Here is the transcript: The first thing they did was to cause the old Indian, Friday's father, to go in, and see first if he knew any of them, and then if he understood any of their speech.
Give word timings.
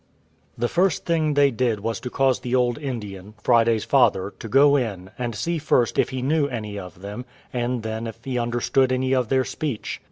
The 0.57 0.67
first 0.67 1.05
thing 1.05 1.35
they 1.35 1.51
did 1.51 1.79
was 1.81 1.99
to 1.99 2.09
cause 2.09 2.39
the 2.39 2.55
old 2.55 2.79
Indian, 2.79 3.35
Friday's 3.43 3.83
father, 3.85 4.33
to 4.39 4.47
go 4.47 4.75
in, 4.75 5.11
and 5.19 5.35
see 5.35 5.59
first 5.59 5.99
if 5.99 6.09
he 6.09 6.23
knew 6.23 6.47
any 6.47 6.79
of 6.79 7.01
them, 7.03 7.23
and 7.53 7.83
then 7.83 8.07
if 8.07 8.17
he 8.25 8.39
understood 8.39 8.91
any 8.91 9.13
of 9.13 9.29
their 9.29 9.45
speech. 9.45 9.99